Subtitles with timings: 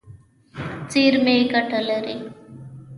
[0.91, 2.17] زیرمې ګټه لري.